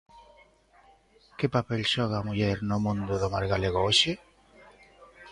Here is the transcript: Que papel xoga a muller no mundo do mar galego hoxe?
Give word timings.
Que 1.37 1.47
papel 1.55 1.81
xoga 1.93 2.17
a 2.19 2.25
muller 2.27 2.57
no 2.69 2.77
mundo 2.85 3.13
do 3.21 3.27
mar 3.33 3.45
galego 3.51 3.79
hoxe? 3.87 4.11